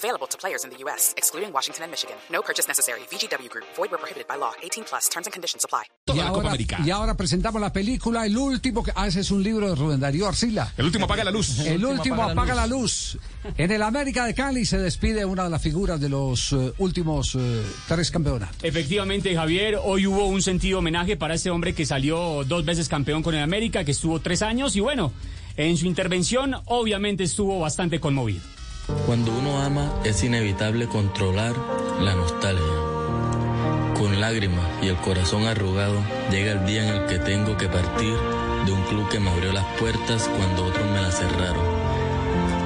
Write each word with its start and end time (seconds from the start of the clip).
Available 0.00 0.26
to 0.28 0.38
players 0.38 0.64
in 0.64 0.70
the 0.70 0.78
U.S., 0.84 1.12
excluding 1.18 1.52
Washington 1.52 1.82
and 1.84 1.90
Michigan. 1.90 2.16
No 2.32 2.40
purchase 2.40 2.66
necessary. 2.66 3.00
VGW 3.12 3.50
Group. 3.50 3.66
Void 3.76 3.90
where 3.90 3.98
prohibited 3.98 4.26
by 4.26 4.36
law. 4.36 4.52
18 4.62 4.84
plus. 4.84 5.10
Terms 5.10 5.26
and 5.26 5.32
conditions 5.34 5.62
apply. 5.62 5.84
Y 6.06 6.16
la 6.16 6.28
ahora, 6.28 6.48
América. 6.48 6.78
y 6.82 6.90
ahora 6.90 7.14
presentamos 7.14 7.60
la 7.60 7.70
película 7.70 8.24
El 8.24 8.38
último 8.38 8.82
que... 8.82 8.92
Ah, 8.94 9.08
ese 9.08 9.20
es 9.20 9.30
un 9.30 9.42
libro 9.42 9.68
de 9.68 9.74
Rubén 9.74 10.00
Darío 10.00 10.26
Arcila. 10.26 10.72
El 10.78 10.86
último 10.86 11.04
apaga 11.04 11.22
la 11.22 11.30
luz. 11.30 11.58
El 11.60 11.84
último 11.84 12.22
apaga 12.22 12.54
la 12.54 12.66
luz. 12.66 13.18
En 13.58 13.70
el 13.70 13.82
América 13.82 14.24
de 14.24 14.32
Cali 14.32 14.64
se 14.64 14.78
despide 14.78 15.26
una 15.26 15.44
de 15.44 15.50
las 15.50 15.60
figuras 15.60 16.00
de 16.00 16.08
los 16.08 16.52
eh, 16.52 16.72
últimos 16.78 17.34
eh, 17.38 17.62
tres 17.86 18.10
campeonatos. 18.10 18.56
Efectivamente, 18.62 19.34
Javier, 19.34 19.78
hoy 19.82 20.06
hubo 20.06 20.24
un 20.26 20.40
sentido 20.40 20.78
homenaje 20.78 21.18
para 21.18 21.34
ese 21.34 21.50
hombre 21.50 21.74
que 21.74 21.84
salió 21.84 22.42
dos 22.44 22.64
veces 22.64 22.88
campeón 22.88 23.22
con 23.22 23.34
el 23.34 23.42
América, 23.42 23.84
que 23.84 23.90
estuvo 23.90 24.18
tres 24.20 24.40
años 24.40 24.76
y 24.76 24.80
bueno, 24.80 25.12
en 25.58 25.76
su 25.76 25.84
intervención 25.84 26.56
obviamente 26.64 27.24
estuvo 27.24 27.60
bastante 27.60 28.00
conmovido. 28.00 28.40
Cuando 29.06 29.32
uno 29.32 29.60
ama 29.60 29.92
es 30.04 30.22
inevitable 30.22 30.88
controlar 30.88 31.54
la 32.00 32.14
nostalgia. 32.14 32.64
Con 33.96 34.20
lágrimas 34.20 34.66
y 34.82 34.88
el 34.88 34.96
corazón 34.96 35.46
arrugado 35.46 36.02
llega 36.30 36.52
el 36.52 36.66
día 36.66 36.88
en 36.88 37.02
el 37.02 37.06
que 37.06 37.18
tengo 37.18 37.56
que 37.56 37.68
partir 37.68 38.14
de 38.64 38.72
un 38.72 38.82
club 38.84 39.08
que 39.08 39.20
me 39.20 39.30
abrió 39.30 39.52
las 39.52 39.66
puertas 39.78 40.28
cuando 40.36 40.64
otros 40.66 40.90
me 40.90 41.02
las 41.02 41.18
cerraron. 41.18 41.64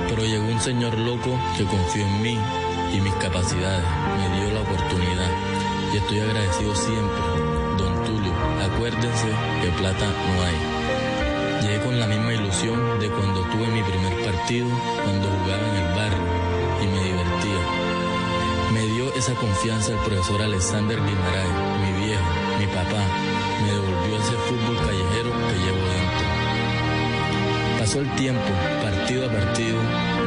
Pero 0.09 0.25
llegó 0.25 0.47
un 0.47 0.61
señor 0.61 0.97
loco 0.99 1.39
que 1.57 1.65
confió 1.65 2.07
en 2.07 2.23
mí 2.23 2.39
y 2.93 3.01
mis 3.01 3.15
capacidades, 3.15 3.85
me 4.19 4.41
dio 4.41 4.55
la 4.55 4.61
oportunidad 4.61 5.31
y 5.93 5.97
estoy 5.97 6.21
agradecido 6.21 6.75
siempre. 6.75 7.23
Don 7.79 8.05
Tulio, 8.05 8.33
acuérdense 8.63 9.29
que 9.63 9.71
plata 9.79 10.07
no 10.07 10.43
hay. 10.43 10.84
Llegué 11.65 11.81
con 11.81 11.99
la 11.99 12.07
misma 12.07 12.35
ilusión 12.35 13.01
de 13.01 13.09
cuando 13.09 13.41
tuve 13.45 13.67
mi 13.69 13.83
primer 13.83 14.23
partido, 14.23 14.69
cuando 15.03 15.29
jugaba 15.31 15.67
en 15.71 15.77
el 15.77 15.95
barrio 15.97 16.25
y 16.83 16.87
me 16.89 17.05
divertía. 17.05 17.63
Me 18.75 18.81
dio 18.89 19.15
esa 19.15 19.33
confianza 19.35 19.93
el 19.93 19.99
profesor 20.01 20.43
Alexander 20.43 20.99
Guimaray, 20.99 21.49
mi 21.81 22.05
viejo, 22.05 22.23
mi 22.59 22.67
papá. 22.67 23.03
Me 23.63 23.73
devolvió 23.73 24.17
ese 24.19 24.37
fútbol 24.45 24.77
callejero 24.77 25.31
que 25.33 25.55
llevo 25.65 25.85
dentro. 25.89 26.27
Pasó 27.79 28.01
el 28.01 28.11
tiempo, 28.17 28.51
partido 28.83 29.27
a 29.27 29.33
partido, 29.33 29.79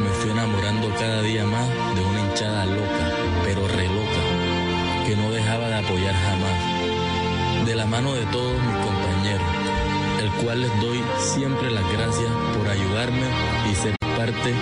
me 0.02 0.10
fui 0.18 0.30
enamorando 0.32 0.92
cada 0.98 1.22
día 1.22 1.44
más 1.44 1.68
de 1.94 2.04
una 2.04 2.20
hinchada 2.20 2.66
loca, 2.66 3.14
pero 3.44 3.68
re 3.68 3.86
loca, 3.86 5.06
que 5.06 5.14
no 5.14 5.30
dejaba 5.30 5.68
de 5.68 5.76
apoyar 5.76 6.16
jamás. 6.16 7.64
De 7.64 7.76
la 7.76 7.86
mano 7.86 8.14
de 8.14 8.26
todos 8.26 8.60
mis 8.60 8.76
compañeros, 8.84 9.57
cual 10.42 10.60
les 10.60 10.80
doy 10.80 10.98
siempre 11.18 11.70
las 11.70 11.84
gracias 11.92 12.30
por 12.56 12.68
ayudarme 12.68 13.26
y 13.70 13.74
ser 13.74 13.96
parte 14.00 14.52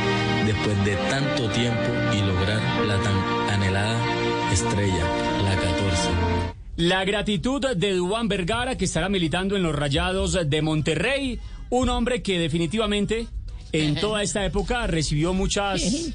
después 0.45 0.85
de 0.85 0.97
tanto 1.09 1.49
tiempo 1.51 1.83
y 2.15 2.21
lograr 2.21 2.61
la 2.87 2.99
tan 3.01 3.17
anhelada 3.51 4.53
estrella, 4.53 5.05
la 5.43 5.57
14. 5.57 6.09
La 6.77 7.05
gratitud 7.05 7.65
de 7.75 7.93
Dubán 7.93 8.29
Vergara, 8.29 8.77
que 8.77 8.85
estará 8.85 9.09
militando 9.09 9.57
en 9.57 9.63
los 9.63 9.75
Rayados 9.75 10.39
de 10.49 10.63
Monterrey, 10.63 11.41
un 11.71 11.89
hombre 11.89 12.23
que 12.23 12.39
definitivamente 12.39 13.27
en 13.73 13.95
toda 13.97 14.23
esta 14.23 14.45
época 14.45 14.87
recibió 14.87 15.33
muchas 15.33 16.15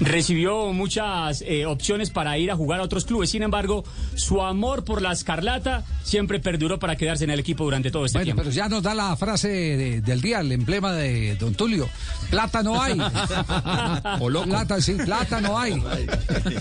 recibió 0.00 0.72
muchas 0.72 1.42
eh, 1.46 1.66
opciones 1.66 2.10
para 2.10 2.36
ir 2.38 2.50
a 2.50 2.56
jugar 2.56 2.80
a 2.80 2.82
otros 2.84 3.04
clubes. 3.04 3.30
Sin 3.30 3.42
embargo, 3.42 3.84
su 4.14 4.42
amor 4.42 4.84
por 4.84 5.02
la 5.02 5.12
escarlata 5.12 5.84
siempre 6.02 6.40
perduró 6.40 6.78
para 6.78 6.96
quedarse 6.96 7.24
en 7.24 7.30
el 7.30 7.40
equipo 7.40 7.64
durante 7.64 7.90
todo 7.90 8.06
este 8.06 8.18
Bueno, 8.18 8.24
tiempo. 8.26 8.42
pero 8.42 8.50
ya 8.54 8.68
nos 8.68 8.82
da 8.82 8.94
la 8.94 9.14
frase 9.16 9.48
de- 9.48 10.00
del 10.00 10.20
día, 10.20 10.40
el 10.40 10.52
emblema 10.52 10.92
de 10.92 11.36
Don 11.36 11.54
Tulio. 11.54 11.88
Plata 12.30 12.62
no 12.62 12.80
hay. 12.80 12.98
O 14.20 14.28
loco. 14.30 14.48
Plata, 14.48 14.80
sí, 14.80 14.92
plata 14.94 15.40
no 15.40 15.58
hay. 15.58 15.72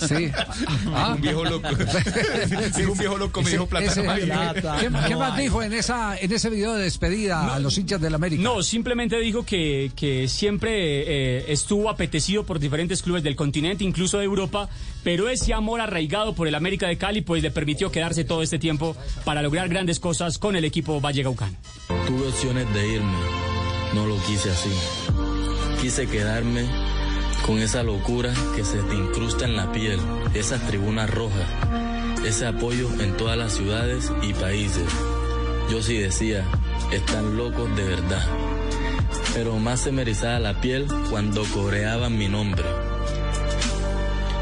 Sí. 0.07 0.29
Ah, 0.93 1.13
Un 1.15 1.21
viejo 1.21 1.43
loco. 1.43 1.67
Sí, 2.75 2.83
un 2.83 2.97
viejo 2.97 3.17
loco 3.17 3.41
me 3.41 3.47
ese- 3.47 3.57
dijo 3.57 3.67
plata. 3.67 3.85
ese- 3.85 4.03
no 4.03 4.11
hay. 4.11 4.21
¿Qué, 4.79 4.89
qué 5.07 5.15
más 5.15 5.37
dijo 5.37 5.63
en, 5.63 5.73
esa, 5.73 6.17
en 6.17 6.31
ese 6.31 6.49
video 6.49 6.73
de 6.73 6.83
despedida 6.83 7.53
a 7.55 7.59
los 7.59 7.77
hinchas 7.77 8.01
del 8.01 8.13
América? 8.15 8.41
No, 8.43 8.61
simplemente 8.63 9.17
dijo 9.19 9.45
que, 9.45 9.91
que 9.95 10.27
siempre 10.27 10.69
eh, 11.39 11.45
estuvo 11.51 11.76
apetecido 11.89 12.45
por 12.45 12.59
diferentes 12.59 13.01
clubes 13.01 13.23
del 13.23 13.35
continente, 13.35 13.83
incluso 13.83 14.17
de 14.17 14.25
Europa, 14.25 14.69
pero 15.03 15.29
ese 15.29 15.53
amor 15.53 15.81
arraigado 15.81 16.33
por 16.33 16.47
el 16.47 16.55
América 16.55 16.87
de 16.87 16.97
Cali 16.97 17.21
pues 17.21 17.43
le 17.43 17.51
permitió 17.51 17.91
quedarse 17.91 18.23
todo 18.23 18.41
este 18.41 18.59
tiempo 18.59 18.95
para 19.23 19.41
lograr 19.41 19.69
grandes 19.69 19.99
cosas 19.99 20.37
con 20.37 20.55
el 20.55 20.65
equipo 20.65 20.99
Vallecaucano. 20.99 21.55
Tuve 22.07 22.27
opciones 22.27 22.73
de 22.73 22.87
irme, 22.95 23.17
no 23.93 24.05
lo 24.07 24.17
quise 24.25 24.49
así. 24.49 24.71
Quise 25.81 26.07
quedarme 26.07 26.65
con 27.45 27.59
esa 27.59 27.83
locura 27.83 28.33
que 28.55 28.65
se 28.65 28.79
te 28.79 28.95
incrusta 28.95 29.45
en 29.45 29.55
la 29.55 29.71
piel, 29.71 29.99
esas 30.33 30.65
tribunas 30.67 31.09
rojas, 31.09 31.47
ese 32.25 32.47
apoyo 32.47 32.89
en 32.99 33.15
todas 33.15 33.37
las 33.37 33.53
ciudades 33.53 34.11
y 34.21 34.33
países. 34.33 34.87
Yo 35.69 35.81
sí 35.81 35.97
decía, 35.97 36.45
están 36.91 37.37
locos 37.37 37.73
de 37.75 37.83
verdad. 37.83 38.56
Pero 39.37 39.59
más 39.59 39.81
se 39.81 39.91
me 39.91 40.03
la 40.03 40.59
piel 40.61 40.87
cuando 41.11 41.43
coreaban 41.53 42.17
mi 42.17 42.27
nombre. 42.27 42.63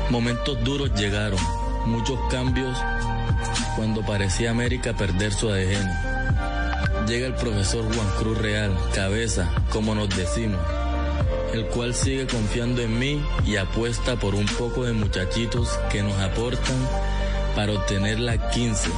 Momentos 0.09 0.63
duros 0.63 0.89
llegaron, 0.95 1.37
muchos 1.85 2.17
cambios 2.31 2.77
cuando 3.75 4.05
parecía 4.05 4.51
América 4.51 4.93
perder 4.93 5.33
su 5.33 5.49
ADN. 5.49 7.05
Llega 7.07 7.27
el 7.27 7.35
profesor 7.35 7.83
Juan 7.93 8.07
Cruz 8.17 8.37
Real, 8.37 8.73
cabeza, 8.93 9.51
como 9.69 9.95
nos 9.95 10.07
decimos, 10.15 10.61
el 11.53 11.65
cual 11.65 11.93
sigue 11.93 12.25
confiando 12.25 12.81
en 12.81 12.97
mí 12.97 13.21
y 13.45 13.57
apuesta 13.57 14.15
por 14.15 14.33
un 14.33 14.45
poco 14.45 14.85
de 14.85 14.93
muchachitos 14.93 15.77
que 15.91 16.03
nos 16.03 16.17
aportan 16.21 16.77
para 17.53 17.73
obtener 17.73 18.21
la 18.21 18.49
15. 18.49 18.89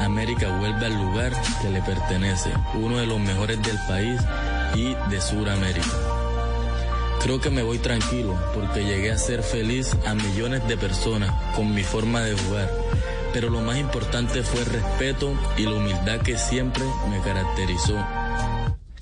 América 0.00 0.48
vuelve 0.58 0.86
al 0.86 0.94
lugar 0.94 1.32
que 1.62 1.70
le 1.70 1.80
pertenece, 1.82 2.50
uno 2.74 2.96
de 2.96 3.06
los 3.06 3.20
mejores 3.20 3.62
del 3.62 3.78
país 3.86 4.20
y 4.74 4.94
de 5.10 5.20
Sudamérica. 5.20 5.86
Creo 7.22 7.40
que 7.40 7.50
me 7.50 7.62
voy 7.62 7.78
tranquilo 7.78 8.38
porque 8.54 8.84
llegué 8.84 9.10
a 9.10 9.18
ser 9.18 9.42
feliz 9.42 9.96
a 10.06 10.14
millones 10.14 10.66
de 10.68 10.76
personas 10.76 11.32
con 11.54 11.74
mi 11.74 11.82
forma 11.82 12.20
de 12.22 12.36
jugar. 12.36 12.70
Pero 13.32 13.50
lo 13.50 13.60
más 13.60 13.78
importante 13.78 14.42
fue 14.42 14.60
el 14.60 14.66
respeto 14.66 15.34
y 15.56 15.62
la 15.62 15.74
humildad 15.74 16.20
que 16.20 16.38
siempre 16.38 16.84
me 17.10 17.20
caracterizó. 17.20 17.96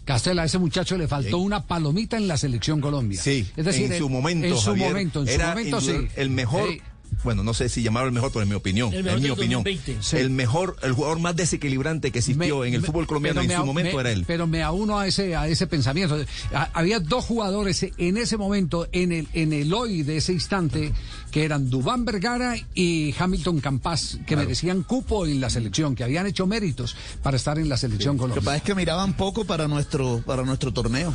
Castela, 0.04 0.42
a 0.42 0.44
ese 0.44 0.58
muchacho 0.58 0.96
le 0.96 1.08
faltó 1.08 1.38
una 1.38 1.66
palomita 1.66 2.16
en 2.16 2.28
la 2.28 2.36
selección 2.36 2.80
Colombia. 2.80 3.20
Sí, 3.20 3.46
es 3.56 3.64
decir, 3.64 3.92
en 3.92 3.98
su 3.98 4.08
momento, 4.08 4.46
En 4.46 4.56
su 4.56 4.70
Javier, 4.70 4.88
momento, 4.88 5.20
en 5.20 5.26
su 5.26 5.32
era 5.32 5.48
momento 5.48 5.80
sí. 5.80 6.08
el 6.16 6.30
mejor. 6.30 6.68
Sí. 6.68 6.82
Bueno, 7.24 7.42
no 7.42 7.54
sé 7.54 7.68
si 7.68 7.82
llamarlo 7.82 8.08
el 8.08 8.14
mejor, 8.14 8.30
pero 8.32 8.42
en 8.44 8.48
mi 8.48 8.54
opinión. 8.54 8.92
El 8.94 9.02
mejor 9.02 9.18
en 9.18 9.24
mi 9.24 9.30
opinión. 9.30 9.64
2020. 9.64 10.02
Sí. 10.02 10.16
El 10.16 10.30
mejor, 10.30 10.76
el 10.82 10.92
jugador 10.92 11.18
más 11.18 11.34
desequilibrante 11.34 12.12
que 12.12 12.18
existió 12.20 12.58
Me- 12.60 12.68
en 12.68 12.74
el 12.74 12.82
me- 12.82 12.86
fútbol 12.86 13.06
colombiano 13.06 13.40
en 13.40 13.50
su 13.50 13.56
a- 13.56 13.64
momento 13.64 13.94
me- 13.96 14.00
era 14.00 14.12
él. 14.12 14.24
Pero 14.26 14.46
me 14.46 14.62
auno 14.62 14.98
a 14.98 15.06
ese, 15.06 15.34
a 15.34 15.48
ese 15.48 15.66
pensamiento. 15.66 16.16
Ha- 16.54 16.70
había 16.72 17.00
dos 17.00 17.24
jugadores 17.24 17.84
en 17.98 18.16
ese 18.16 18.36
momento, 18.36 18.86
en 18.92 19.10
el, 19.12 19.28
en 19.32 19.52
el 19.52 19.72
hoy 19.74 20.02
de 20.02 20.18
ese 20.18 20.32
instante, 20.32 20.92
que 21.32 21.44
eran 21.44 21.68
Dubán 21.68 22.04
Vergara 22.04 22.54
y 22.74 23.14
Hamilton 23.18 23.60
Campas, 23.60 24.18
que 24.26 24.36
merecían 24.36 24.82
cupo 24.84 25.26
en 25.26 25.40
la 25.40 25.50
selección, 25.50 25.94
que 25.96 26.04
habían 26.04 26.26
hecho 26.26 26.46
méritos 26.46 26.96
para 27.22 27.36
estar 27.36 27.58
en 27.58 27.68
la 27.68 27.76
selección 27.76 28.16
Lo 28.16 28.18
que 28.18 28.20
colombiana. 28.30 28.44
pasa 28.44 28.56
es 28.58 28.62
que 28.62 28.74
miraban 28.74 29.14
poco 29.16 29.44
para 29.44 29.66
nuestro, 29.68 30.22
para 30.24 30.44
nuestro 30.44 30.72
torneo. 30.72 31.12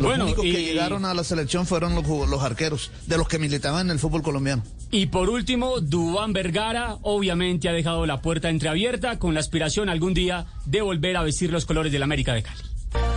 Los 0.00 0.08
Bueno, 0.08 0.24
únicos 0.24 0.44
y- 0.46 0.52
que 0.52 0.62
llegaron 0.64 1.04
a 1.04 1.12
la 1.12 1.22
selección 1.24 1.66
fueron 1.66 1.94
los 1.94 2.42
arqueros, 2.42 2.90
de 3.06 3.18
los 3.18 3.28
que 3.28 3.38
militaban 3.38 3.86
en 3.86 3.90
el 3.92 3.98
fútbol 3.98 4.22
colombiano. 4.22 4.62
Y 4.90 5.06
por 5.06 5.28
último, 5.28 5.78
Dubán 5.80 6.32
Vergara 6.32 6.96
obviamente 7.02 7.68
ha 7.68 7.72
dejado 7.72 8.06
la 8.06 8.22
puerta 8.22 8.48
entreabierta 8.48 9.18
con 9.18 9.34
la 9.34 9.40
aspiración 9.40 9.88
algún 9.90 10.14
día 10.14 10.46
de 10.64 10.80
volver 10.80 11.16
a 11.18 11.22
vestir 11.22 11.50
los 11.52 11.66
colores 11.66 11.92
del 11.92 12.02
América 12.02 12.32
de 12.32 12.42
Cali. 12.42 12.62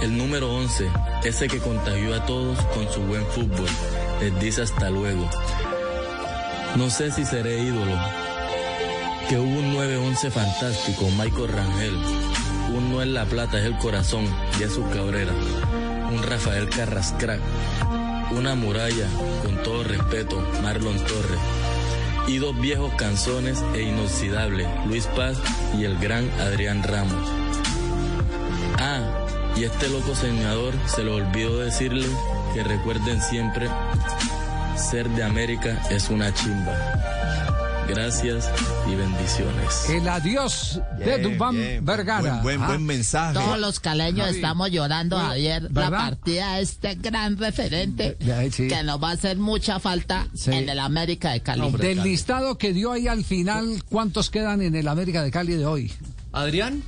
El 0.01 0.17
número 0.17 0.53
11, 0.53 0.87
ese 1.23 1.47
que 1.47 1.59
contagió 1.59 2.13
a 2.15 2.25
todos 2.25 2.59
con 2.75 2.91
su 2.91 2.99
buen 3.01 3.25
fútbol, 3.27 3.69
les 4.19 4.39
dice 4.41 4.61
hasta 4.63 4.89
luego. 4.89 5.29
No 6.75 6.89
sé 6.89 7.11
si 7.11 7.23
seré 7.23 7.63
ídolo. 7.63 7.97
Que 9.29 9.37
hubo 9.39 9.59
un 9.59 9.73
9-11 9.73 10.29
fantástico, 10.31 11.07
Michael 11.17 11.47
Rangel. 11.47 11.95
Un 12.75 12.91
no 12.91 13.01
es 13.01 13.07
la 13.07 13.25
plata, 13.25 13.57
es 13.59 13.65
el 13.65 13.77
corazón, 13.77 14.25
Jesús 14.57 14.83
Cabrera. 14.93 15.31
Un 16.11 16.23
Rafael 16.23 16.69
Carrascrack. 16.69 17.39
Una 18.31 18.55
muralla, 18.55 19.07
con 19.43 19.61
todo 19.63 19.83
respeto, 19.83 20.41
Marlon 20.61 20.97
Torres. 20.97 21.39
y 22.27 22.37
dos 22.37 22.59
viejos 22.59 22.93
canzones 22.93 23.63
e 23.73 23.81
inoxidable, 23.81 24.65
Luis 24.87 25.07
Paz 25.07 25.37
y 25.77 25.83
el 25.83 25.97
gran 25.97 26.29
Adrián 26.39 26.81
Ramos. 26.81 27.29
Ah, 28.79 29.25
y 29.55 29.65
este 29.65 29.89
loco 29.89 30.15
soñador 30.15 30.73
se 30.85 31.03
le 31.03 31.11
olvidó 31.11 31.59
decirle 31.59 32.07
que 32.53 32.63
recuerden 32.63 33.21
siempre, 33.21 33.67
ser 34.77 35.09
de 35.09 35.23
América 35.23 35.81
es 35.89 36.09
una 36.09 36.33
chimba. 36.33 37.12
Gracias 37.87 38.49
y 38.89 38.95
bendiciones. 38.95 39.89
El 39.89 40.07
adiós 40.07 40.79
de 40.97 41.05
Bien, 41.05 41.23
Dubán 41.23 41.55
bien. 41.55 41.85
Vergara. 41.85 42.21
Buen, 42.21 42.43
buen, 42.43 42.61
Ah, 42.63 42.67
buen 42.67 42.85
mensaje. 42.85 43.33
Todos 43.33 43.59
los 43.59 43.79
caleños 43.79 44.25
Javi. 44.25 44.35
estamos 44.37 44.71
llorando, 44.71 45.17
Oye, 45.17 45.25
Javier, 45.25 45.69
la 45.71 45.89
partida 45.91 46.55
de 46.55 46.61
este 46.61 46.95
gran 46.95 47.37
referente 47.37 48.17
sí. 48.51 48.67
que 48.67 48.83
nos 48.83 49.01
va 49.03 49.09
a 49.09 49.13
hacer 49.13 49.37
mucha 49.37 49.79
falta 49.79 50.27
Sí. 50.33 50.51
en 50.51 50.69
el 50.69 50.79
América 50.79 51.31
de 51.31 51.41
Cali. 51.41 51.71
Del 51.73 52.01
listado 52.03 52.57
que 52.57 52.73
dio 52.73 52.91
ahí 52.93 53.07
al 53.07 53.23
final, 53.23 53.83
¿cuántos 53.89 54.29
quedan 54.29 54.61
en 54.61 54.75
el 54.75 54.87
América 54.87 55.21
de 55.21 55.29
Cali 55.31 55.53
de 55.55 55.65
hoy? 55.65 55.91
Adrián, 56.31 56.81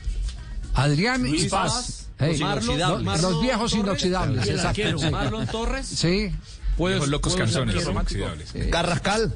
Adrián 0.74 1.26
y 1.28 1.32
Luis 1.32 1.46
Paz. 1.48 1.74
Paz, 1.74 2.02
Hey, 2.18 2.40
Marlon- 2.40 2.78
los, 2.78 3.04
Marlon 3.04 3.32
los 3.34 3.42
viejos 3.42 3.72
Torres 3.72 3.86
inoxidables. 3.86 4.48
exacto. 4.48 5.12
Marlon 5.12 5.46
Torres. 5.48 5.86
Sí. 5.86 6.32
Puede- 6.78 6.96
Viejos 6.96 7.10
locos 7.10 7.36
inoxidables. 7.36 8.54
Carrascal. 8.72 9.36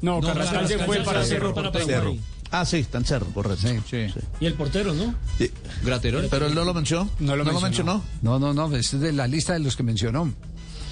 No, 0.00 0.20
No, 0.20 0.26
Carrascal 0.28 0.68
se 0.68 0.78
fue 0.78 0.98
para 1.00 1.24
Cerro. 1.24 1.54
para 1.54 1.72
Cerro. 1.84 2.16
Ah, 2.50 2.64
sí, 2.64 2.78
está 2.78 2.96
en 2.98 3.04
cerro, 3.04 3.26
correcto. 3.26 3.68
Sí. 3.68 3.78
Sí. 3.90 4.20
Y 4.40 4.46
el 4.46 4.54
portero, 4.54 4.94
¿no? 4.94 5.14
Sí. 5.36 5.50
Graterol. 5.84 6.28
Pero 6.30 6.46
él 6.46 6.54
no 6.54 6.64
lo 6.64 6.72
mencionó. 6.72 7.10
No 7.18 7.36
lo 7.36 7.44
mencionó. 7.44 7.60
mencionó. 7.60 8.02
No, 8.22 8.38
no, 8.38 8.54
no, 8.54 8.74
es 8.74 8.98
de 8.98 9.12
la 9.12 9.26
lista 9.26 9.52
de 9.52 9.58
los 9.58 9.76
que 9.76 9.82
mencionó. 9.82 10.32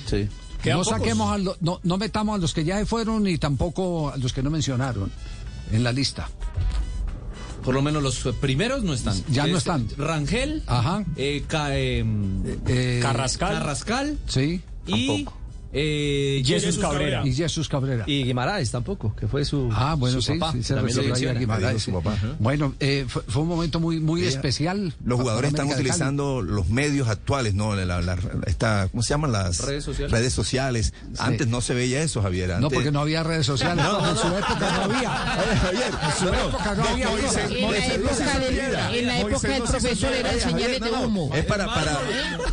Sí. 0.07 0.29
No 0.67 0.85
saquemos 0.85 1.33
a 1.33 1.39
lo- 1.39 1.57
no, 1.61 1.81
no 1.83 1.97
metamos 1.97 2.35
a 2.35 2.39
los 2.39 2.53
que 2.53 2.65
ya 2.65 2.79
se 2.79 2.85
fueron 2.87 3.23
ni 3.23 3.39
tampoco 3.39 4.11
a 4.11 4.17
los 4.19 4.33
que 4.35 4.43
no 4.43 4.51
mencionaron 4.51 5.11
en 5.73 5.83
la 5.85 5.93
lista. 5.93 6.29
Por 7.65 7.75
lo 7.75 7.83
menos 7.83 8.03
los 8.03 8.19
primeros 8.41 8.83
no 8.85 8.93
están. 8.93 9.17
Ya 9.29 9.47
no 9.47 9.57
están. 9.57 9.89
Rangel. 9.97 10.63
Ajá. 10.67 11.05
eh, 11.17 11.45
Ca- 11.49 11.77
eh, 11.77 12.05
Eh, 12.67 12.99
Carrascal. 13.03 13.55
Carrascal. 13.55 14.19
Sí. 14.27 14.61
Y. 14.87 15.27
Eh, 15.79 16.43
Jesús 16.45 16.79
Cabrera. 16.79 17.23
Y 17.27 17.35
Jesús 17.35 17.69
Cabrera. 17.69 18.05
Y 18.07 18.25
Guimaraes 18.25 18.71
tampoco, 18.71 19.15
que 19.15 19.29
fue 19.29 19.45
su. 19.45 19.69
Ah, 19.75 19.95
bueno, 19.95 20.21
su 20.21 20.33
sí, 20.33 20.39
papá. 20.39 20.53
sí, 20.53 20.63
se 20.63 20.75
menciona. 20.75 21.39
Guimaraes, 21.39 21.83
sí. 21.83 21.93
papá. 21.93 22.17
Bueno, 22.39 22.75
eh, 22.81 23.05
fue, 23.07 23.23
fue 23.29 23.43
un 23.43 23.49
momento 23.49 23.79
muy 23.79 24.01
muy 24.01 24.23
Ella- 24.23 24.31
especial. 24.31 24.95
Los 25.05 25.21
jugadores 25.21 25.51
están 25.51 25.69
utilizando 25.71 26.41
los 26.41 26.69
medios 26.71 27.09
actuales, 27.09 27.53
¿no? 27.55 27.75
La, 27.77 28.01
la- 28.01 28.17
esta, 28.47 28.89
¿Cómo 28.91 29.03
se 29.03 29.11
llaman 29.11 29.33
las 29.33 29.61
Redes 29.67 29.85
sociales. 29.85 30.13
redes 30.13 30.33
sociales? 30.33 30.95
Antes 31.19 31.47
no 31.49 31.61
se 31.61 31.75
veía 31.75 32.01
eso, 32.03 32.23
Javier. 32.23 32.49
No, 32.49 32.55
Antes- 32.55 32.73
porque 32.73 32.91
no 32.91 33.01
había 33.01 33.23
redes 33.23 33.45
sociales. 33.45 33.85
en 33.85 34.17
su 34.17 34.27
época 34.29 34.59
no 34.89 34.95
había. 34.95 35.11
Javier, 35.11 35.91
En 36.03 36.13
su 36.19 36.29
época 36.29 36.75
no 36.75 36.85
había. 36.85 37.07
En 37.11 37.71
la 37.71 37.87
época 37.87 38.39
del, 38.39 38.59
en 38.99 39.07
la 39.07 39.21
época 39.21 39.49
del 39.49 39.63
profesor 39.63 40.13
eran 40.15 40.41
señales 40.41 40.81
de 40.81 40.91
humo. 40.91 41.31
Es 41.35 41.45
para, 41.45 41.67
para, 41.67 41.99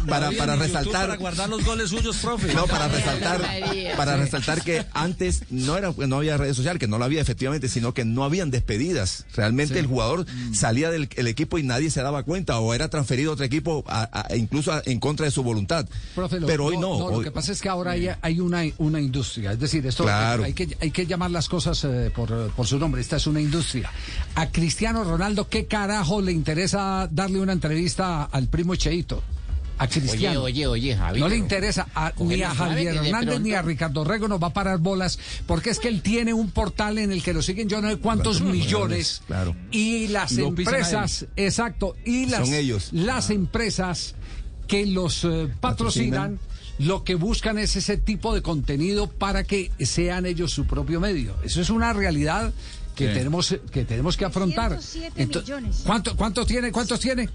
para, 0.09 0.31
para 0.31 0.55
resaltar. 0.57 1.17
guardar 1.17 1.47
los 1.49 1.63
goles 1.63 1.89
suyos, 1.89 2.17
profe. 2.17 2.53
No, 2.53 2.65
para 2.67 2.87
resaltar, 2.87 3.12
Para 3.97 4.17
resaltar 4.17 4.61
que 4.63 4.85
antes 4.93 5.43
no 5.49 5.77
era, 5.77 5.93
no 5.95 6.17
había 6.17 6.37
redes 6.37 6.55
sociales, 6.55 6.79
que 6.79 6.87
no 6.87 6.97
lo 6.97 7.05
había 7.05 7.21
efectivamente, 7.21 7.69
sino 7.69 7.93
que 7.93 8.05
no 8.05 8.23
habían 8.23 8.51
despedidas. 8.51 9.25
Realmente 9.35 9.79
el 9.79 9.87
jugador 9.87 10.25
salía 10.53 10.89
del 10.89 11.09
el 11.15 11.27
equipo 11.27 11.57
y 11.57 11.63
nadie 11.63 11.89
se 11.91 12.01
daba 12.01 12.23
cuenta, 12.23 12.59
o 12.59 12.73
era 12.73 12.89
transferido 12.89 13.31
a 13.31 13.33
otro 13.33 13.45
equipo, 13.45 13.83
a- 13.87 14.09
a- 14.29 14.35
incluso 14.35 14.71
a- 14.71 14.81
en 14.85 14.99
contra 14.99 15.25
de 15.25 15.31
su 15.31 15.43
voluntad. 15.43 15.87
Profe, 16.15 16.39
lo- 16.39 16.47
Pero 16.47 16.65
hoy 16.65 16.77
no. 16.77 16.97
Lo 16.97 17.05
hoy- 17.05 17.23
que 17.23 17.31
pasa 17.31 17.51
es 17.51 17.61
que 17.61 17.69
ahora 17.69 17.91
hay, 17.91 18.09
hay 18.21 18.39
una, 18.39 18.63
una 18.77 18.99
industria. 18.99 19.51
Es 19.53 19.59
decir, 19.59 19.85
esto 19.85 20.03
Claro. 20.03 20.43
hay, 20.43 20.53
que, 20.53 20.75
hay 20.81 20.91
que 20.91 21.05
llamar 21.05 21.31
las 21.31 21.47
cosas 21.49 21.83
eh, 21.83 22.11
por, 22.15 22.51
por 22.51 22.67
su 22.67 22.79
nombre. 22.79 23.01
Esta 23.01 23.17
es 23.17 23.27
una 23.27 23.41
industria. 23.41 23.91
A 24.35 24.49
Cristiano 24.49 25.03
Ronaldo, 25.03 25.47
¿qué 25.49 25.65
carajo 25.65 26.21
le 26.21 26.31
interesa 26.31 27.07
darle 27.11 27.39
una 27.39 27.53
entrevista 27.53 28.23
al 28.23 28.47
primo 28.47 28.75
Cheito? 28.75 29.21
A 29.77 29.87
Cristiano. 29.87 30.43
Oye, 30.43 30.65
oye, 30.65 30.89
oye, 30.91 30.95
Javi. 30.95 31.19
No 31.19 31.27
le 31.27 31.35
interesa 31.37 31.87
a- 31.95 32.13
ni 32.19 32.41
a 32.43 32.53
Javier 32.53 32.95
Hernández 32.95 33.39
ni 33.41 33.53
a 33.53 33.61
Ricardo 33.61 34.03
Rego 34.03 34.27
nos 34.27 34.41
va 34.41 34.47
a 34.47 34.53
parar 34.53 34.77
bolas 34.79 35.17
porque 35.47 35.71
es 35.71 35.79
que 35.79 35.87
él 35.87 36.01
tiene 36.01 36.33
un 36.33 36.51
portal 36.51 36.97
en 36.99 37.11
el 37.11 37.23
que 37.23 37.33
lo 37.33 37.41
siguen 37.41 37.67
yo 37.67 37.81
no 37.81 37.89
sé 37.89 37.97
cuántos 37.97 38.41
millones 38.41 39.21
Claro. 39.27 39.55
y 39.71 40.07
las 40.09 40.31
Lo 40.33 40.47
empresas 40.49 41.25
exacto 41.35 41.95
y 42.05 42.27
las 42.27 42.45
Son 42.47 42.53
ellos. 42.55 42.89
las 42.93 43.29
empresas 43.29 44.15
que 44.67 44.85
los 44.85 45.23
eh, 45.25 45.49
patrocinan 45.59 46.39
lo 46.79 47.03
que 47.03 47.15
buscan 47.15 47.57
es 47.57 47.75
ese 47.75 47.97
tipo 47.97 48.33
de 48.33 48.41
contenido 48.41 49.07
para 49.07 49.43
que 49.43 49.71
sean 49.79 50.25
ellos 50.25 50.51
su 50.51 50.65
propio 50.65 50.99
medio 50.99 51.35
eso 51.43 51.61
es 51.61 51.69
una 51.69 51.93
realidad 51.93 52.53
que 52.95 53.07
tenemos 53.09 53.55
que 53.71 53.85
tenemos 53.85 54.17
que 54.17 54.25
afrontar 54.25 54.69
307 54.77 55.23
Ento- 55.27 55.41
millones. 55.41 55.81
¿cuánto, 55.85 56.15
¿cuánto 56.15 56.45
tiene 56.45 56.71
cuántos 56.71 56.99
tiene 56.99 57.27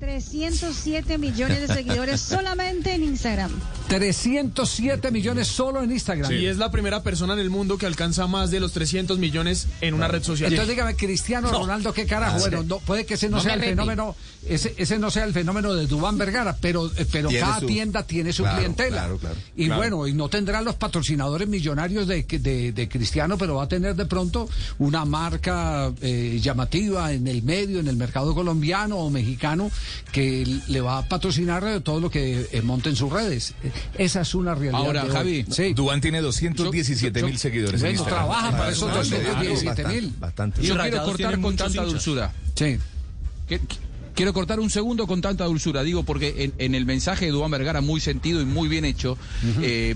307 0.00 1.18
millones 1.18 1.60
de 1.60 1.74
seguidores 1.74 2.20
solamente 2.28 2.94
en 2.94 3.04
Instagram. 3.04 3.50
307 3.88 5.10
millones 5.10 5.48
solo 5.48 5.82
en 5.82 5.90
Instagram 5.92 6.32
Y 6.32 6.46
es 6.46 6.56
la 6.58 6.70
primera 6.70 7.02
persona 7.02 7.34
en 7.34 7.38
el 7.40 7.50
mundo 7.50 7.76
que 7.76 7.86
alcanza 7.86 8.26
más 8.26 8.50
de 8.50 8.60
los 8.60 8.72
300 8.72 9.18
millones 9.18 9.66
en 9.80 9.94
una 9.94 10.08
red 10.08 10.22
social. 10.22 10.50
Entonces 10.52 10.74
dígame, 10.74 10.96
Cristiano 10.96 11.50
Ronaldo, 11.50 11.92
¿qué 11.92 12.06
carajo? 12.06 12.38
Bueno, 12.38 12.62
no, 12.62 12.78
puede 12.78 13.04
que 13.04 13.14
ese 13.14 13.28
no, 13.28 13.36
No 13.36 13.42
sea 13.42 13.54
el 13.54 13.60
fenómeno, 13.60 14.16
ese, 14.48 14.74
ese 14.78 14.98
no 14.98 15.10
sea 15.10 15.24
el 15.24 15.32
fenómeno 15.32 15.74
de 15.74 15.86
Dubán 15.86 16.16
Vergara, 16.16 16.56
pero, 16.60 16.86
eh, 16.96 17.06
pero 17.10 17.28
cada 17.28 17.60
su- 17.60 17.66
tienda 17.66 18.02
tiene 18.04 18.32
su 18.32 18.42
Claro, 18.42 18.58
clientela. 18.58 18.96
claro, 18.96 19.18
claro. 19.18 19.36
y 19.56 19.66
Claro. 19.66 19.80
bueno, 19.80 20.06
y 20.06 20.14
no 20.14 20.28
tendrá 20.28 20.62
los 20.62 20.76
patrocinadores 20.76 21.46
millonarios 21.48 22.06
de, 22.06 22.22
de, 22.22 22.72
de 22.72 22.88
Cristiano, 22.88 23.36
pero 23.36 23.56
va 23.56 23.64
a 23.64 23.68
tener 23.68 23.94
de 23.96 24.06
pronto 24.06 24.48
una 24.78 25.04
marca 25.04 25.92
eh, 26.00 26.38
llamativa 26.40 27.12
en 27.12 27.26
el 27.28 27.42
medio, 27.42 27.80
en 27.80 27.88
el 27.88 27.96
mercado 27.96 28.34
colombiano 28.34 28.96
o 28.96 29.10
mexicano, 29.10 29.70
que 30.12 30.46
le 30.68 30.80
va 30.80 30.98
a 30.98 31.08
patrocinar 31.08 31.80
todo 31.80 32.00
lo 32.00 32.10
que 32.10 32.48
eh, 32.52 32.62
monte 32.62 32.88
en 32.88 32.96
sus 32.96 33.12
redes. 33.12 33.54
Esa 33.96 34.20
es 34.22 34.34
una 34.34 34.54
realidad. 34.54 34.80
Ahora. 34.86 35.06
Javi, 35.10 35.44
sí. 35.50 35.72
Dubán 35.74 36.00
tiene 36.00 36.20
217 36.20 37.22
mil 37.22 37.38
seguidores 37.38 37.74
en 37.74 37.80
Bueno, 37.80 37.98
Instagram. 37.98 38.18
trabaja 38.26 38.50
para 38.56 38.70
esos 38.70 38.88
Bastante, 38.94 39.24
217 39.24 39.84
mil. 39.88 40.14
bastante. 40.18 40.62
Y 40.62 40.66
Yo 40.66 40.76
quiero 40.78 41.04
cortar 41.04 41.40
con 41.40 41.56
tanta 41.56 41.72
hinchas. 41.80 41.86
dulzura. 41.92 42.32
Sí. 42.54 42.78
Quiero 44.14 44.34
cortar 44.34 44.60
un 44.60 44.68
segundo 44.68 45.06
con 45.06 45.22
tanta 45.22 45.44
dulzura, 45.44 45.82
digo, 45.82 46.02
porque 46.02 46.34
en, 46.44 46.52
en 46.58 46.74
el 46.74 46.84
mensaje 46.84 47.24
de 47.26 47.30
Dubán 47.30 47.50
Vergara, 47.52 47.80
muy 47.80 48.00
sentido 48.00 48.42
y 48.42 48.44
muy 48.44 48.68
bien 48.68 48.84
hecho, 48.84 49.16
eh, 49.62 49.94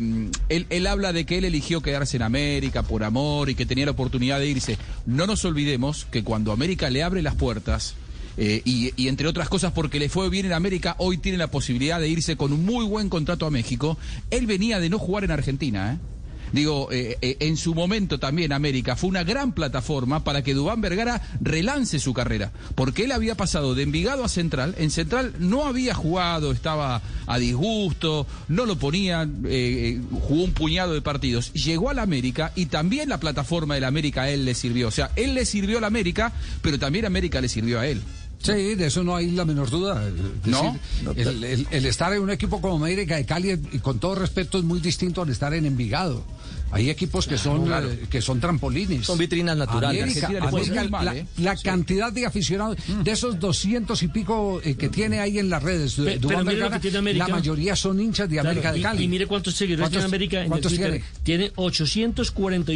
él, 0.49 0.67
él 0.71 0.87
habla 0.87 1.13
de 1.13 1.27
que 1.27 1.37
él 1.39 1.45
eligió 1.45 1.83
quedarse 1.83 2.17
en 2.17 2.23
América 2.23 2.85
por 2.85 3.05
amor 3.05 3.51
y 3.51 3.55
que 3.55 3.67
tenía 3.67 3.85
la 3.85 3.91
oportunidad 3.91 4.39
de 4.39 4.47
irse. 4.49 4.79
No 5.05 5.27
nos 5.27 5.45
olvidemos 5.45 6.07
que 6.11 6.25
cuando 6.25 6.53
América 6.53 6.89
le 6.91 7.03
abre 7.03 7.21
las 7.23 7.35
puertas, 7.35 7.95
eh, 8.37 8.63
y, 8.65 8.93
y 8.97 9.09
entre 9.09 9.29
otras 9.29 9.49
cosas 9.49 9.73
porque 9.73 9.99
le 9.99 10.09
fue 10.09 10.29
bien 10.31 10.47
en 10.47 10.53
América, 10.53 10.97
hoy 10.99 11.19
tiene 11.19 11.39
la 11.39 11.51
posibilidad 11.51 12.01
de 12.01 12.09
irse 12.09 12.37
con 12.37 12.53
un 12.53 12.65
muy 12.65 12.85
buen 12.85 13.09
contrato 13.09 13.47
a 13.47 13.51
México. 13.51 13.99
Él 14.31 14.47
venía 14.47 14.81
de 14.81 14.91
no 14.91 14.99
jugar 14.99 15.25
en 15.25 15.31
Argentina, 15.31 15.93
¿eh? 15.95 16.15
Digo, 16.55 16.89
eh, 16.93 17.19
eh, 17.21 17.37
en 17.41 17.57
su 17.57 17.75
momento 17.75 18.21
también 18.21 18.53
América 18.53 18.95
fue 18.95 19.11
una 19.11 19.25
gran 19.25 19.51
plataforma 19.51 20.23
para 20.23 20.43
que 20.43 20.55
Dubán 20.55 20.81
Vergara 20.81 21.21
relance 21.41 21.99
su 21.99 22.15
carrera, 22.15 22.53
porque 22.77 23.07
él 23.07 23.11
había 23.11 23.35
pasado 23.35 23.75
de 23.75 23.83
Envigado 23.83 24.23
a 24.23 24.29
Central, 24.29 24.73
en 24.79 24.93
Central 24.93 25.35
no 25.41 25.67
había 25.67 25.95
jugado, 25.95 26.53
estaba 26.53 27.03
a 27.27 27.39
disgusto, 27.41 28.29
no 28.47 28.67
lo 28.67 28.79
ponían, 28.79 29.43
eh, 29.49 30.01
jugó 30.13 30.45
un 30.45 30.53
puñado 30.53 30.95
de 30.95 31.03
partidos, 31.03 31.53
llegó 31.55 31.91
a 31.91 31.95
la 31.95 32.03
América 32.03 32.53
y 32.55 32.67
también 32.67 33.09
la 33.09 33.19
plataforma 33.19 33.75
de 33.75 33.81
la 33.81 33.89
América 33.89 34.23
a 34.23 34.31
él 34.31 34.45
le 34.45 34.55
sirvió, 34.55 34.87
o 34.87 34.93
sea, 34.93 35.11
él 35.17 35.35
le 35.35 35.47
sirvió 35.47 35.79
a 35.79 35.81
la 35.81 35.89
América, 35.89 36.33
pero 36.63 36.79
también 36.79 37.05
América 37.05 37.41
le 37.41 37.49
sirvió 37.49 37.81
a 37.81 37.89
él. 37.89 38.01
Sí, 38.45 38.75
de 38.75 38.87
eso 38.87 39.03
no 39.03 39.17
hay 39.17 39.31
la 39.31 39.45
menor 39.45 39.71
duda. 39.71 40.07
Es 40.07 40.47
¿No? 40.47 40.77
decir, 41.15 41.27
el, 41.29 41.45
el- 41.45 41.67
el 41.71 41.87
estar 41.87 42.13
en 42.13 42.21
un 42.23 42.31
equipo 42.31 42.61
como 42.61 42.77
América 42.77 43.17
de 43.17 43.25
Cali, 43.25 43.59
y 43.73 43.79
con 43.79 43.99
todo 43.99 44.15
respeto, 44.17 44.59
es 44.59 44.65
muy 44.65 44.81
distinto 44.81 45.23
al 45.23 45.31
estar 45.31 45.55
en 45.55 45.65
Envigado. 45.67 46.23
Hay 46.71 46.91
equipos 46.91 47.27
que 47.29 47.39
son 47.39 47.71
eh, 47.73 48.07
que 48.11 48.21
son 48.21 48.41
trampolines. 48.41 49.07
Son 49.07 49.17
vitrinas 49.17 49.57
naturales. 49.57 50.03
América, 50.25 50.49
América, 50.49 51.03
la, 51.05 51.17
¿eh? 51.17 51.27
la 51.39 51.57
cantidad 51.57 52.13
de 52.13 52.27
aficionados, 52.27 52.77
de 53.05 53.11
esos 53.13 53.39
doscientos 53.39 54.03
y 54.03 54.09
pico 54.09 54.61
eh, 54.65 54.75
que 54.75 54.89
tiene 54.89 55.21
ahí 55.21 55.39
en 55.39 55.51
las 55.51 55.63
redes, 55.63 55.95
Pe- 55.95 56.19
pero 56.21 56.29
mire 56.29 56.37
lo 56.39 56.45
Vergara, 56.45 56.77
que 56.77 56.81
tiene 56.83 56.99
América. 56.99 57.29
la 57.29 57.35
mayoría 57.37 57.77
son 57.77 58.01
hinchas 58.01 58.29
de 58.29 58.35
Claro, 58.37 58.49
América 58.51 58.73
de 58.73 58.81
Cali. 58.83 59.05
Y, 59.05 59.09
mire 59.09 59.27
cuántos 59.27 59.55
seguidores 59.55 59.89
tiene 59.91 60.03
¿Cuántos- 60.03 60.13
América 60.13 60.43
en 60.43 60.49
cuántos 60.49 60.73
Twitter. 60.73 60.91
tiene? 60.91 61.05
Tiene 61.23 61.53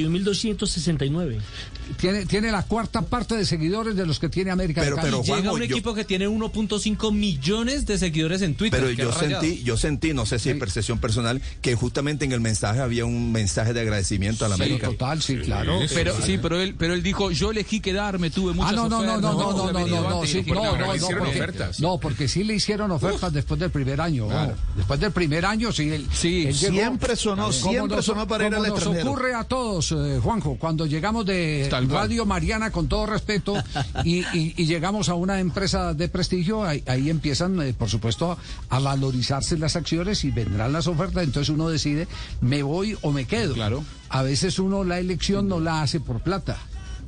841.269. 0.08 1.38
Tiene, 1.98 2.26
tiene 2.26 2.52
la 2.52 2.62
cuarta 2.64 3.02
parte 3.02 3.34
de 3.36 3.44
seguidores 3.46 3.96
de 3.96 4.04
los 4.06 4.18
que 4.20 4.28
tiene 4.28 4.50
América 4.50 4.82
Pero- 4.82 4.96
de 4.96 5.02
Cali. 5.02 5.10
pero, 5.22 5.24
Llega 5.36 5.52
un 5.52 5.58
yo- 5.60 5.64
equipo 5.64 5.94
que 5.94 6.04
tiene 6.04 6.28
1.5 6.28 7.10
millones 7.12 7.86
de 7.86 7.96
seguidores 7.98 8.42
en 8.42 8.54
Twitter. 8.54 8.78
Pero 8.80 8.92
yo 8.92 9.10
sentí, 9.12 9.62
yo 9.64 9.76
sentí, 9.76 10.12
no 10.12 10.26
sé 10.26 10.38
si 10.38 10.50
es 10.50 10.56
percepción 10.58 10.98
personal, 10.98 11.40
que 11.62 11.74
justamente 11.74 12.24
en 12.26 12.32
el 12.32 12.40
mensaje 12.40 12.80
había 12.80 13.04
un 13.06 13.32
mensaje 13.32 13.57
mensaje 13.58 13.74
de 13.74 13.80
agradecimiento 13.80 14.44
a 14.44 14.48
la 14.48 14.56
Sí, 14.56 14.62
América. 14.62 14.86
total, 14.88 15.20
sí, 15.22 15.36
claro. 15.38 15.80
Pero 15.92 16.14
sí, 16.22 16.38
pero 16.40 16.60
él, 16.60 16.74
pero 16.78 16.94
él 16.94 17.02
dijo, 17.02 17.30
yo 17.32 17.50
elegí 17.50 17.80
quedarme, 17.80 18.30
tuve 18.30 18.52
muchas 18.54 18.72
Ah, 18.72 18.76
no, 18.76 18.88
no, 18.88 18.88
no, 18.88 18.96
ofertas. 18.98 19.22
no, 19.22 19.32
no, 19.32 19.38
no, 19.38 19.72
no, 19.72 19.86
no, 20.02 20.10
no, 20.10 20.26
sí, 20.26 20.42
porque 20.46 20.52
no, 20.62 20.76
no, 20.76 20.94
no, 20.96 21.08
porque, 21.08 21.30
ofertas. 21.30 21.80
no, 21.80 21.98
porque 21.98 22.28
sí 22.28 22.44
le 22.44 22.54
hicieron 22.54 22.90
ofertas 22.92 23.32
después 23.32 23.58
del 23.58 23.70
primer 23.70 24.00
año. 24.00 24.28
Después 24.76 25.00
del 25.00 25.10
primer 25.10 25.44
año, 25.44 25.72
sí. 25.72 25.90
Él, 25.90 26.06
él 26.22 26.54
llegó- 26.54 26.72
siempre 26.76 27.16
sonó, 27.16 27.52
siempre 27.52 27.96
nos- 27.96 28.04
sonó 28.04 28.28
para 28.28 28.46
ir 28.46 28.54
al 28.54 28.62
nos 28.62 28.70
extranjero. 28.70 29.10
ocurre 29.10 29.34
a 29.34 29.42
todos, 29.44 29.90
eh, 29.92 30.20
Juanjo, 30.22 30.56
cuando 30.56 30.86
llegamos 30.86 31.26
de 31.26 31.66
Tal 31.68 31.88
cual. 31.88 32.02
Radio 32.02 32.26
Mariana, 32.26 32.70
con 32.70 32.86
todo 32.88 33.06
respeto, 33.06 33.54
y, 34.04 34.18
y- 34.36 34.54
y 34.56 34.66
llegamos 34.66 35.08
a 35.08 35.14
una 35.14 35.40
empresa 35.40 35.94
de 35.94 36.08
prestigio, 36.08 36.64
ahí, 36.64 36.82
ahí 36.86 37.10
empiezan, 37.10 37.60
eh, 37.62 37.74
por 37.76 37.88
supuesto, 37.88 38.38
a 38.68 38.78
valorizarse 38.78 39.58
las 39.58 39.74
acciones 39.74 40.22
y 40.24 40.30
vendrán 40.30 40.72
las 40.72 40.86
ofertas, 40.86 41.24
entonces 41.24 41.48
uno 41.48 41.68
decide, 41.68 42.06
me 42.40 42.62
voy 42.62 42.96
o 43.02 43.10
me 43.10 43.24
quedo. 43.24 43.47
Claro. 43.54 43.84
A 44.08 44.22
veces 44.22 44.58
uno 44.58 44.84
la 44.84 44.98
elección 44.98 45.48
no 45.48 45.60
la 45.60 45.82
hace 45.82 46.00
por 46.00 46.20
plata. 46.20 46.56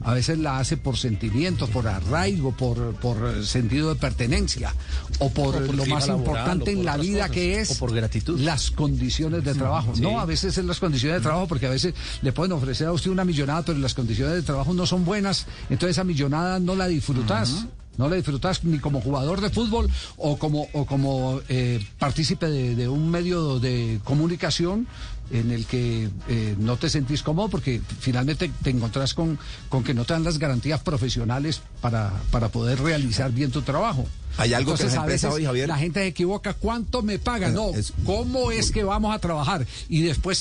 A 0.03 0.15
veces 0.15 0.39
la 0.39 0.59
hace 0.59 0.79
por 0.79 0.97
sentimientos, 0.97 1.69
por 1.69 1.87
arraigo, 1.87 2.53
por, 2.53 2.95
por 2.95 3.45
sentido 3.45 3.91
de 3.91 3.97
pertenencia 4.01 4.75
o 5.19 5.29
por, 5.31 5.55
O 5.55 5.67
por 5.67 5.75
lo 5.75 5.85
más 5.85 6.09
laboral, 6.09 6.17
importante 6.17 6.71
en 6.73 6.87
la 6.87 6.97
vida 6.97 7.29
cosas, 7.29 7.31
que 7.33 7.61
es 7.61 7.71
o 7.71 7.79
por 7.79 7.93
gratitud. 7.93 8.41
las 8.41 8.71
condiciones 8.71 9.45
de 9.45 9.53
trabajo. 9.55 9.93
Sí. 9.95 10.01
No, 10.01 10.19
a 10.19 10.25
veces 10.25 10.57
es 10.57 10.65
las 10.65 10.81
condiciones 10.81 11.19
de 11.19 11.23
trabajo 11.23 11.47
porque 11.47 11.67
a 11.67 11.71
veces 11.71 11.93
le 12.23 12.33
pueden 12.33 12.53
ofrecer 12.53 12.87
a 12.87 12.93
usted 12.93 13.11
una 13.11 13.27
millonada, 13.27 13.63
pero 13.63 13.79
las 13.79 13.93
condiciones 13.93 14.37
de 14.37 14.43
trabajo 14.43 14.73
no 14.73 14.87
son 14.87 15.05
buenas, 15.05 15.47
entonces 15.69 15.97
esa 15.97 16.05
millonada 16.05 16.59
no 16.61 16.75
la 16.77 16.87
disfrutas. 16.89 17.67
No 17.99 18.09
la 18.09 18.17
disfrutas 18.17 18.65
ni 18.65 18.79
como 18.79 19.03
jugador 19.03 19.43
de 19.43 19.51
fútbol 19.51 19.91
o 20.17 20.39
como, 20.39 20.69
o 20.73 20.87
como 20.87 21.43
eh, 21.51 21.85
partícipe 21.99 22.47
de, 22.47 22.75
de 22.75 22.89
un 22.89 23.11
medio 23.11 23.59
de 23.59 24.01
comunicación 24.05 24.87
en 25.31 25.51
el 25.51 25.67
que 25.67 26.09
eh, 26.29 26.57
no 26.59 26.77
te 26.77 26.89
sentís 26.89 27.23
cómodo 27.23 27.49
porque 27.49 27.81
finalmente 28.01 28.51
te 28.63 28.71
encontrás 28.71 29.15
con, 29.15 29.39
con 29.69 29.85
que 29.85 29.95
no 29.95 30.05
te 30.05 30.13
dan 30.13 30.25
las 30.25 30.39
garantías 30.39 30.81
profesionales 30.81 31.63
para, 31.81 32.13
para 32.31 32.49
poder 32.49 32.81
realizar 32.81 33.33
bien 33.33 33.51
tu 33.51 33.63
trabajo. 33.63 34.07
Hay 34.37 34.55
algo 34.55 34.75
que 34.75 34.83
Entonces, 34.83 34.87
las 34.87 34.95
a 34.95 35.01
empresas 35.03 35.31
veces 35.35 35.37
hoy, 35.37 35.45
Javier- 35.45 35.67
La 35.69 35.77
gente 35.79 36.01
se 36.01 36.07
equivoca. 36.07 36.55
¿Cuánto 36.55 37.03
me 37.03 37.19
pagan? 37.19 37.55
No, 37.55 37.73
¿cómo 38.07 38.51
es 38.51 38.71
que 38.71 38.85
vamos 38.85 39.15
a 39.15 39.19
trabajar? 39.19 39.67
Y 39.89 40.03
después 40.03 40.39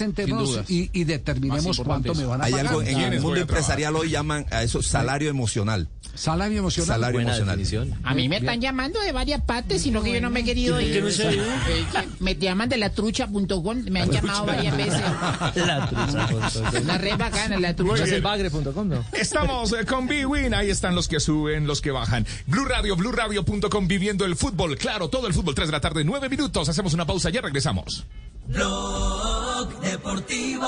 dudas. 0.47 0.69
y, 0.69 0.89
y 0.93 1.03
determinemos 1.03 1.79
cuánto 1.79 2.13
me 2.15 2.25
van 2.25 2.41
a 2.41 2.45
Hay 2.45 2.51
pagar. 2.51 2.67
algo 2.67 2.81
en 2.81 2.99
el 2.99 3.19
mundo 3.21 3.39
empresarial 3.39 3.95
hoy 3.95 4.09
llaman 4.09 4.45
a 4.51 4.63
eso 4.63 4.81
salario 4.81 5.29
emocional. 5.29 5.87
Salario 6.15 6.59
emocional. 6.59 6.87
Salario 6.95 7.17
Buena 7.21 7.37
emocional. 7.37 7.97
A 8.03 8.13
mí 8.13 8.23
me 8.23 8.35
Bien. 8.39 8.43
están 8.43 8.59
llamando 8.61 8.99
de 8.99 9.11
varias 9.13 9.41
partes, 9.41 9.83
sino 9.83 10.01
que 10.03 10.11
yo 10.11 10.19
no 10.19 10.29
me 10.29 10.41
he 10.41 10.43
querido 10.43 10.81
¿Y 10.81 10.85
ir. 10.85 10.93
qué 10.93 11.01
no? 11.01 11.07
Eh, 11.07 11.85
que 11.93 12.07
Me 12.19 12.35
llaman 12.35 12.67
de 12.67 12.77
la 12.77 12.89
trucha.com, 12.89 13.83
me 13.89 14.01
han 14.01 14.09
llamado 14.11 14.45
varias 14.45 14.75
veces. 14.75 15.01
La 15.55 15.87
trucha. 15.87 16.81
Una 16.81 16.97
red 16.97 17.17
bacana, 17.17 17.59
la 17.59 17.75
trucha. 17.75 18.03
bien. 18.03 18.21
Bagre.com, 18.23 18.89
¿no? 18.89 19.05
Estamos 19.13 19.71
eh, 19.73 19.85
con 19.85 20.07
B-Win, 20.07 20.53
ahí 20.53 20.69
están 20.69 20.93
los 20.95 21.07
que 21.07 21.19
suben, 21.21 21.67
los 21.67 21.79
que 21.79 21.91
bajan. 21.91 22.25
Blue 22.47 22.65
Radio, 22.65 22.95
BlueRadio.com, 22.97 23.78
viviendo 23.87 24.25
el 24.25 24.35
fútbol. 24.35 24.77
Claro, 24.77 25.09
todo 25.09 25.27
el 25.27 25.33
fútbol, 25.33 25.55
3 25.55 25.67
de 25.67 25.71
la 25.71 25.81
tarde, 25.81 26.03
9 26.03 26.29
minutos. 26.29 26.67
Hacemos 26.69 26.93
una 26.93 27.05
pausa, 27.05 27.29
ya 27.29 27.41
regresamos. 27.41 28.05
Blog 28.47 29.79
Deportivo 29.81 30.67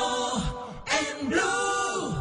en 0.88 1.30
Blue. 1.30 2.21